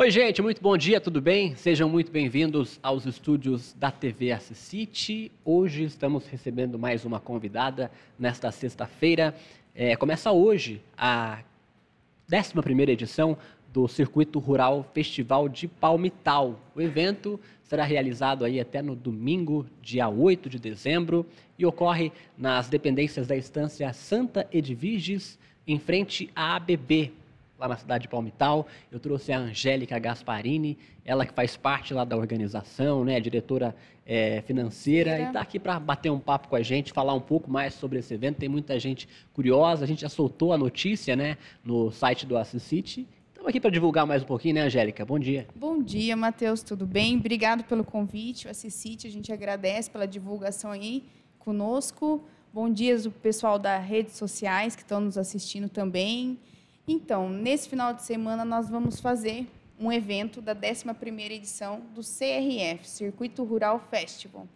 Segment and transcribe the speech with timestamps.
[0.00, 1.56] Oi, gente, muito bom dia, tudo bem?
[1.56, 5.32] Sejam muito bem-vindos aos estúdios da TV City.
[5.44, 9.34] Hoje estamos recebendo mais uma convidada nesta sexta-feira.
[9.74, 11.40] É, começa hoje a
[12.32, 13.36] 11 edição
[13.72, 16.60] do Circuito Rural Festival de Palmital.
[16.76, 21.26] O evento será realizado aí até no domingo, dia 8 de dezembro,
[21.58, 25.36] e ocorre nas dependências da estância Santa Edviges,
[25.66, 27.12] em frente à ABB,
[27.58, 28.66] lá na cidade de Palmital.
[28.90, 33.74] Eu trouxe a Angélica Gasparini, ela que faz parte lá da organização, né, diretora
[34.06, 37.50] é, financeira, e está aqui para bater um papo com a gente, falar um pouco
[37.50, 38.36] mais sobre esse evento.
[38.36, 43.06] Tem muita gente curiosa, a gente já soltou a notícia né, no site do Assisite.
[43.28, 45.04] Estamos aqui para divulgar mais um pouquinho, né, Angélica?
[45.04, 45.46] Bom dia.
[45.54, 47.16] Bom dia, Matheus, tudo bem?
[47.16, 51.04] Obrigado pelo convite, o Assisite, a gente agradece pela divulgação aí
[51.38, 52.24] conosco.
[52.52, 56.38] Bom dia o pessoal das redes sociais que estão nos assistindo também.
[56.90, 59.46] Então, nesse final de semana nós vamos fazer
[59.78, 64.48] um evento da 11ª edição do CRF, Circuito Rural Festival.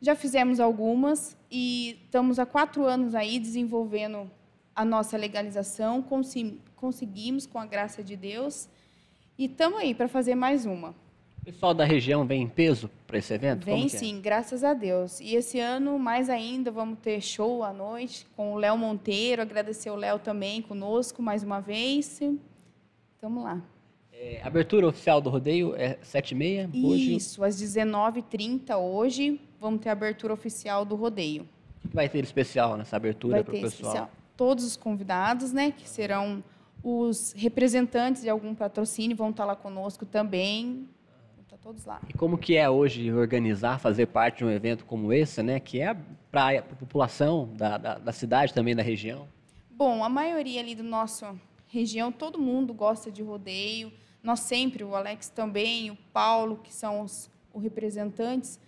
[0.00, 4.30] Já fizemos algumas e estamos há quatro anos aí desenvolvendo
[4.74, 6.02] a nossa legalização,
[6.74, 8.66] conseguimos com a graça de Deus
[9.36, 10.94] e estamos aí para fazer mais uma.
[11.48, 13.64] O pessoal da região vem em peso para esse evento?
[13.64, 13.88] Vem é?
[13.88, 14.20] sim, é?
[14.20, 15.18] graças a Deus.
[15.18, 19.40] E esse ano, mais ainda, vamos ter show à noite com o Léo Monteiro.
[19.40, 22.20] Agradecer o Léo também conosco mais uma vez.
[23.22, 23.62] Vamos lá.
[24.12, 27.16] É, abertura oficial do rodeio é 7h30 hoje?
[27.16, 31.48] Isso, às 19h30 hoje vamos ter a abertura oficial do rodeio.
[31.82, 33.92] O que vai ter especial nessa abertura para o pessoal?
[33.92, 34.10] Especial.
[34.36, 36.44] Todos os convidados, né, que serão
[36.82, 40.86] os representantes de algum patrocínio, vão estar lá conosco também
[41.68, 42.00] todos lá.
[42.08, 45.60] E como que é hoje organizar, fazer parte de um evento como esse, né?
[45.60, 45.94] Que é
[46.30, 49.28] para a população da, da, da, cidade também, da região?
[49.70, 53.92] Bom, a maioria ali do nosso região, todo mundo gosta de rodeio.
[54.22, 58.58] Nós sempre, o Alex também, o Paulo, que são os, os representantes,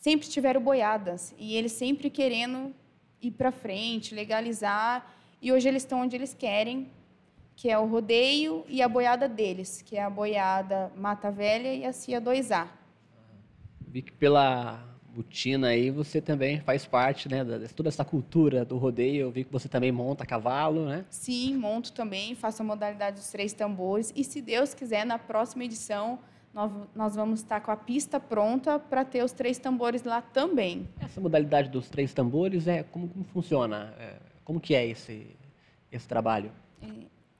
[0.00, 1.34] sempre tiveram boiadas.
[1.38, 2.74] E eles sempre querendo
[3.20, 5.14] ir para frente, legalizar.
[5.42, 6.90] E hoje eles estão onde eles querem,
[7.56, 11.86] que é o rodeio, e a boiada deles, que é a boiada Mata Velha e
[11.86, 12.68] a CIA 2A.
[13.88, 18.76] Vi que pela botina aí você também faz parte, né, de toda essa cultura do
[18.76, 19.22] rodeio.
[19.22, 21.06] Eu vi que você também monta cavalo, né?
[21.08, 24.12] Sim, monto também, faço a modalidade dos três tambores.
[24.14, 26.18] E se Deus quiser, na próxima edição,
[26.94, 30.86] nós vamos estar com a pista pronta para ter os três tambores lá também.
[31.00, 33.94] Essa modalidade dos três tambores é como, como funciona?
[33.98, 35.26] É, como que é esse
[35.90, 36.50] esse trabalho?
[36.82, 36.86] É,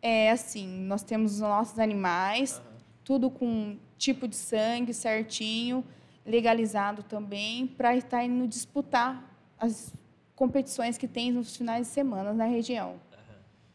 [0.07, 2.79] é assim, nós temos os nossos animais, uhum.
[3.03, 5.85] tudo com tipo de sangue certinho,
[6.25, 9.93] legalizado também, para estar indo disputar as
[10.37, 13.01] competições que tem nos finais de semana na região.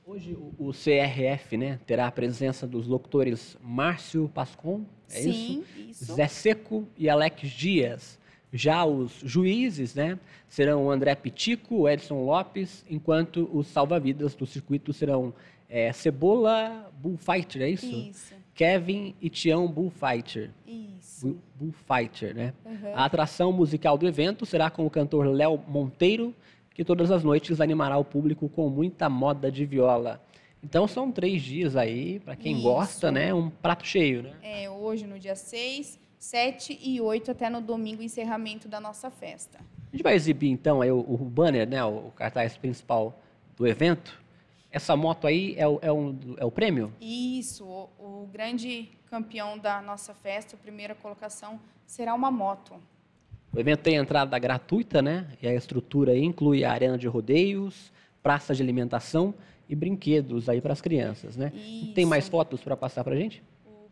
[0.05, 6.03] Hoje o, o CRF né, terá a presença dos locutores Márcio Pascon, é Sim, isso?
[6.03, 6.13] isso?
[6.13, 8.20] Zé Seco e Alex Dias.
[8.53, 10.19] Já os juízes né,
[10.49, 15.33] serão o André Pitico, o Edson Lopes, enquanto os salva-vidas do circuito serão
[15.69, 17.85] é, Cebola Bullfighter, é isso?
[17.85, 18.35] Isso.
[18.53, 20.51] Kevin e Tião Bullfighter.
[20.67, 21.39] Isso.
[21.55, 22.53] Bullfighter, né?
[22.65, 22.93] Uhum.
[22.93, 26.35] A atração musical do evento será com o cantor Léo Monteiro,
[26.73, 30.21] que todas as noites animará o público com muita moda de viola.
[30.63, 32.63] Então são três dias aí, para quem Isso.
[32.63, 33.33] gosta, né?
[33.33, 34.33] Um prato cheio, né?
[34.43, 39.57] É, hoje no dia 6, 7 e 8 até no domingo, encerramento da nossa festa.
[39.57, 41.83] A gente vai exibir então aí o, o banner, né?
[41.83, 43.19] O, cartaz principal
[43.57, 44.21] do evento.
[44.71, 46.93] Essa moto aí é o, é um, é o prêmio?
[47.01, 47.89] Isso, o,
[48.23, 52.75] o grande campeão da nossa festa, a primeira colocação, será uma moto.
[53.51, 55.27] O evento tem entrada gratuita, né?
[55.41, 59.33] E a estrutura inclui a arena de rodeios, praça de alimentação
[59.67, 61.51] e brinquedos aí para as crianças, né?
[61.55, 61.93] Isso.
[61.93, 63.41] Tem mais fotos para passar para a gente?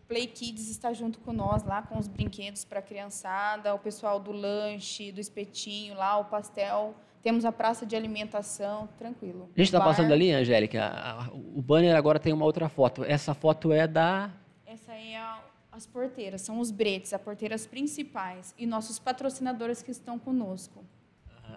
[0.10, 4.20] Play Kids está junto com nós lá com os brinquedos para a criançada, o pessoal
[4.20, 9.50] do lanche, do espetinho lá, o pastel temos a praça de alimentação, tranquilo.
[9.56, 13.04] A gente está passando ali, Angélica, o banner agora tem uma outra foto.
[13.04, 14.32] Essa foto é da...
[14.66, 19.92] Essa é a, as porteiras, são os bretes, as porteiras principais e nossos patrocinadores que
[19.92, 20.84] estão conosco.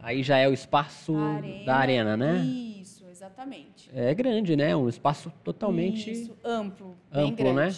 [0.03, 2.39] Aí já é o espaço arena, da arena, né?
[2.39, 3.89] Isso, exatamente.
[3.95, 4.75] É grande, né?
[4.75, 6.11] Um espaço totalmente...
[6.11, 7.71] Isso, amplo, amplo bem né?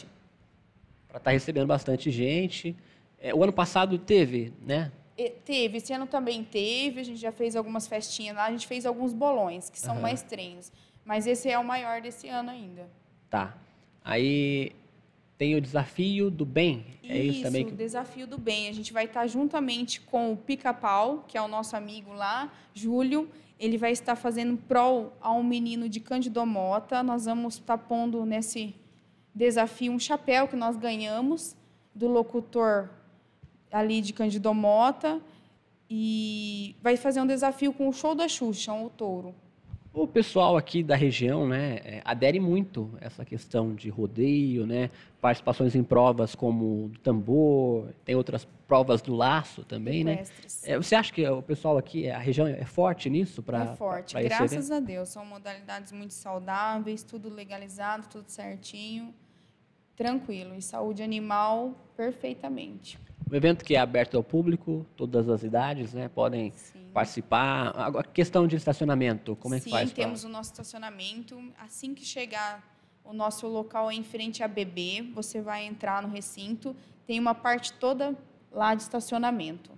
[1.14, 2.76] Para estar tá recebendo bastante gente.
[3.20, 4.90] É, o ano passado teve, né?
[5.44, 8.84] Teve, esse ano também teve, a gente já fez algumas festinhas lá, a gente fez
[8.84, 10.02] alguns bolões, que são uhum.
[10.02, 10.72] mais treinos.
[11.04, 12.90] Mas esse é o maior desse ano ainda.
[13.30, 13.56] Tá.
[14.04, 14.72] Aí
[15.38, 16.84] tem o desafio do bem.
[17.04, 17.64] É isso, isso também?
[17.64, 18.68] o desafio do bem.
[18.68, 23.30] A gente vai estar juntamente com o Pica-Pau, que é o nosso amigo lá, Júlio.
[23.56, 27.04] Ele vai estar fazendo prol a um menino de Candidomota.
[27.04, 28.74] Nós vamos estar pondo nesse,
[29.34, 31.56] desafio, um chapéu que nós ganhamos
[31.94, 32.88] do locutor
[33.70, 35.20] ali de Cândido Mota
[35.90, 39.34] e vai fazer um desafio com o show da Xuxa, o touro.
[39.92, 44.90] O pessoal aqui da região, né, é, adere muito a essa questão de rodeio, né,
[45.20, 50.24] participações em provas como do tambor, tem outras provas do laço também, né?
[50.64, 54.20] É, você acha que o pessoal aqui, a região é forte nisso para É forte,
[54.20, 55.10] graças a Deus.
[55.10, 59.14] São modalidades muito saudáveis, tudo legalizado, tudo certinho,
[59.96, 60.54] tranquilo.
[60.54, 62.98] E saúde animal, perfeitamente.
[63.30, 66.90] Um evento que é aberto ao público, todas as idades, né, podem Sim.
[66.92, 67.68] participar.
[67.68, 69.88] A questão de estacionamento, como é que faz?
[69.88, 70.28] Sim, temos pra...
[70.28, 71.36] o nosso estacionamento.
[71.58, 72.62] Assim que chegar
[73.04, 76.74] o nosso local é em frente à BB, você vai entrar no recinto,
[77.06, 78.16] tem uma parte toda
[78.50, 79.70] lá de estacionamento.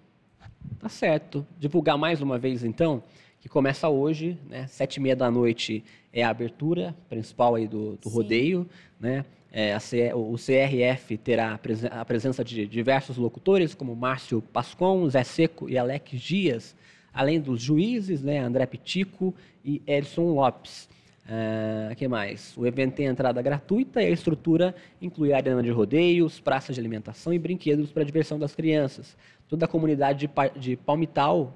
[0.78, 1.46] Tá certo.
[1.58, 3.02] Divulgar mais uma vez, então,
[3.40, 7.96] que começa hoje, né, sete e meia da noite é a abertura principal aí do,
[7.96, 8.68] do rodeio,
[8.98, 9.24] né?
[9.58, 9.74] É,
[10.14, 11.58] o CRF terá
[11.90, 16.76] a presença de diversos locutores, como Márcio Pascon, Zé Seco e Alex Dias,
[17.10, 20.90] além dos juízes, né, André Pitico e Edson Lopes.
[21.24, 22.54] Uh, que mais?
[22.54, 27.32] O evento tem entrada gratuita e a estrutura inclui arena de rodeios, praças de alimentação
[27.32, 29.16] e brinquedos para a diversão das crianças.
[29.48, 31.54] Toda a comunidade de, de Palmital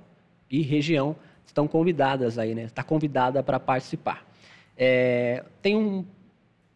[0.50, 1.14] e região
[1.44, 2.62] estão convidadas aí, né?
[2.62, 4.26] Está convidada para participar.
[4.74, 6.02] É, tem um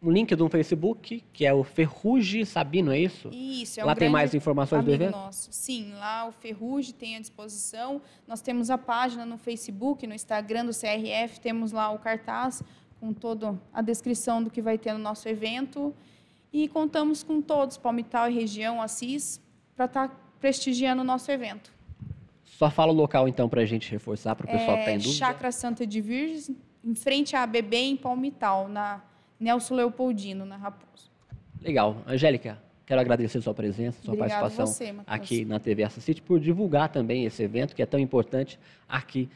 [0.05, 3.31] um link de um Facebook, que é o Ferruge Sabino, é isso?
[3.33, 5.13] Isso, é um Lá tem mais informações do evento?
[5.13, 5.49] Nosso.
[5.51, 8.03] Sim, lá o Ferruge tem à disposição.
[8.29, 12.63] Nós temos a página no Facebook, no Instagram do CRF, temos lá o cartaz
[13.01, 15.95] com toda a descrição do que vai ter no nosso evento.
[16.53, 19.41] E contamos com todos, Palmital e região, Assis,
[19.75, 21.73] para estar tá prestigiando o nosso evento.
[22.45, 24.93] Só fala o local, então, para a gente reforçar, para o pessoal é, que está
[24.93, 25.15] em dúvida.
[25.15, 26.51] Chácara Santa de Virgens,
[26.85, 29.03] em frente à ABB, em Palmital, na
[29.45, 31.11] Nelson Leopoldino, na Raposo.
[31.61, 31.99] Legal.
[32.07, 36.89] Angélica, quero agradecer sua presença, sua Obrigado participação você, aqui na TV Assisite por divulgar
[36.89, 38.59] também esse evento que é tão importante
[38.89, 39.29] aqui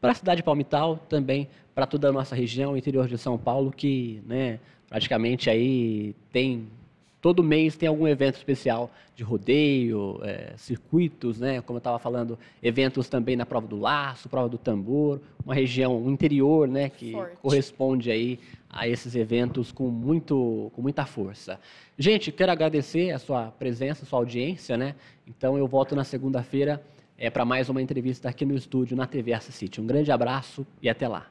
[0.00, 3.72] para a cidade de Palmital, também para toda a nossa região, interior de São Paulo,
[3.72, 6.68] que né, praticamente aí tem
[7.26, 11.60] todo mês tem algum evento especial de rodeio, é, circuitos, né?
[11.60, 16.00] Como eu estava falando, eventos também na prova do laço, prova do tambor, uma região,
[16.00, 16.88] um interior, né?
[16.88, 17.36] Que Forte.
[17.38, 18.38] corresponde aí
[18.70, 21.58] a esses eventos com, muito, com muita força.
[21.98, 24.94] Gente, quero agradecer a sua presença, a sua audiência, né?
[25.26, 26.80] Então eu volto na segunda-feira
[27.18, 29.80] é, para mais uma entrevista aqui no estúdio na TV City.
[29.80, 31.26] Um grande abraço e até lá.